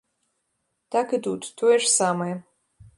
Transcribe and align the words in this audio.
Так 0.95 1.07
і 1.19 1.21
тут, 1.27 1.41
тое 1.63 1.77
ж 1.83 1.95
самае. 1.99 2.33